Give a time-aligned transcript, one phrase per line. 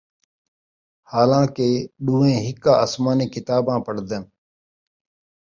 [1.11, 1.67] حالانکہ
[2.05, 4.23] ݙوہیں ہِکا آسمانی کتاب پڑھدن،